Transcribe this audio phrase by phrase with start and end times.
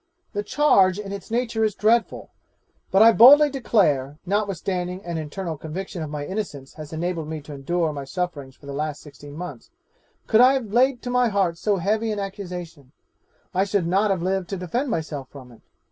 [0.33, 2.31] The charge in its nature is dreadful,
[2.89, 7.53] but I boldly declare, notwithstanding an internal conviction of my innocence has enabled me to
[7.53, 9.69] endure my sufferings for the last sixteen months,
[10.25, 12.93] could I have laid to my heart so heavy an accusation,
[13.53, 15.61] I should not have lived to defend myself from it.